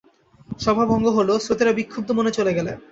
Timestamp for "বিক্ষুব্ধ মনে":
1.73-2.31